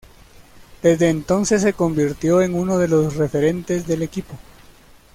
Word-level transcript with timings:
Desde 0.81 1.09
entonces, 1.11 1.61
se 1.61 1.73
convirtió 1.73 2.41
en 2.41 2.55
uno 2.55 2.79
de 2.79 2.87
los 2.87 3.17
referentes 3.17 3.85
del 3.85 4.01
equipo. 4.01 4.33